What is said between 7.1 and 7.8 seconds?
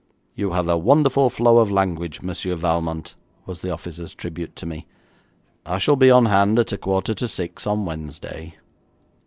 to six